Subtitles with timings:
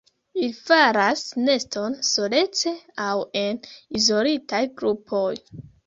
[0.43, 2.75] Ili faras neston solece
[3.07, 3.13] aŭ
[3.45, 3.63] en
[4.05, 5.33] izolitaj grupoj.